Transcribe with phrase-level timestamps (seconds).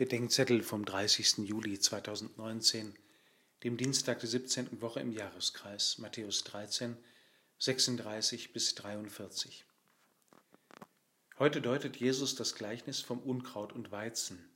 [0.00, 1.46] Bedenkzettel vom 30.
[1.46, 2.96] Juli 2019,
[3.64, 4.80] dem Dienstag der 17.
[4.80, 6.96] Woche im Jahreskreis, Matthäus 13,
[7.58, 9.66] 36 bis 43.
[11.38, 14.48] Heute deutet Jesus das Gleichnis vom Unkraut und Weizen.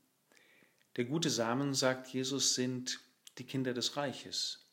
[0.97, 3.01] Der gute Samen, sagt Jesus, sind
[3.37, 4.71] die Kinder des Reiches.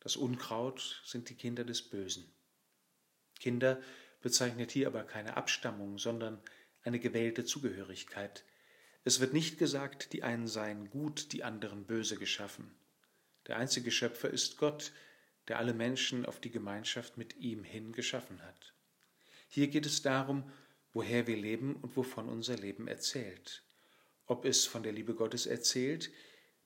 [0.00, 2.28] Das Unkraut sind die Kinder des Bösen.
[3.38, 3.80] Kinder
[4.20, 6.42] bezeichnet hier aber keine Abstammung, sondern
[6.82, 8.44] eine gewählte Zugehörigkeit–
[9.08, 12.70] es wird nicht gesagt, die einen seien gut, die anderen böse geschaffen.
[13.46, 14.92] Der einzige Schöpfer ist Gott,
[15.48, 18.74] der alle Menschen auf die Gemeinschaft mit ihm hin geschaffen hat.
[19.48, 20.52] Hier geht es darum,
[20.92, 23.62] woher wir leben und wovon unser Leben erzählt.
[24.26, 26.10] Ob es von der Liebe Gottes erzählt,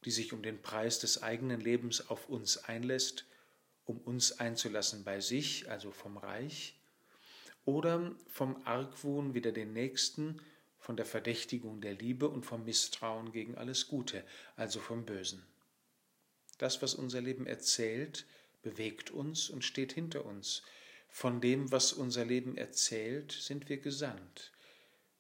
[0.05, 3.25] die sich um den Preis des eigenen Lebens auf uns einlässt,
[3.85, 6.77] um uns einzulassen bei sich, also vom Reich,
[7.65, 10.41] oder vom Argwohn wider den Nächsten,
[10.83, 14.25] von der Verdächtigung der Liebe und vom Misstrauen gegen alles Gute,
[14.57, 15.47] also vom Bösen.
[16.59, 18.27] Das, was unser Leben erzählt,
[18.63, 20.65] bewegt uns und steht hinter uns.
[21.09, 24.51] Von dem, was unser Leben erzählt, sind wir gesandt.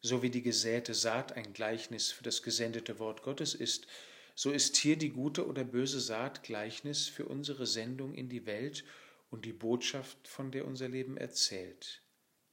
[0.00, 3.86] So wie die gesäte Saat ein Gleichnis für das gesendete Wort Gottes ist,
[4.34, 8.82] so ist hier die gute oder böse Saat Gleichnis für unsere Sendung in die Welt
[9.30, 12.02] und die Botschaft, von der unser Leben erzählt.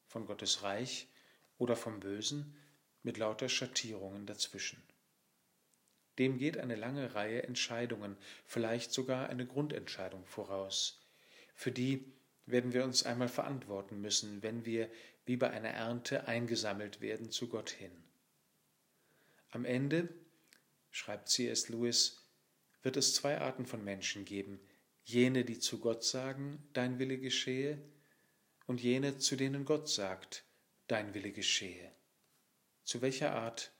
[0.05, 1.08] Von Gottes Reich
[1.58, 2.55] oder vom Bösen,
[3.03, 4.81] mit lauter Schattierungen dazwischen.
[6.17, 11.05] Dem geht eine lange Reihe Entscheidungen, vielleicht sogar eine Grundentscheidung voraus.
[11.55, 12.14] Für die
[12.45, 14.89] werden wir uns einmal verantworten müssen, wenn wir
[15.25, 17.92] wie bei einer Ernte eingesammelt werden zu Gott hin.
[19.52, 20.09] Am Ende,
[20.92, 21.70] schreibt C.S.
[21.70, 22.27] Lewis,
[22.81, 24.59] wird es zwei Arten von Menschen geben,
[25.03, 27.81] jene, die zu Gott sagen, dein Wille geschehe,
[28.66, 30.44] und jene, zu denen Gott sagt,
[30.88, 31.92] dein Wille geschehe.
[32.90, 33.72] Zu welcher Art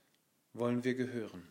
[0.54, 1.42] wollen wir gehören?